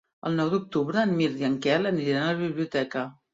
El 0.27 0.31
nou 0.37 0.47
d'octubre 0.53 1.03
en 1.07 1.13
Mirt 1.19 1.43
i 1.43 1.47
en 1.51 1.59
Quel 1.67 1.91
aniran 1.91 2.23
a 2.23 2.33
la 2.33 2.41
biblioteca. 2.41 3.07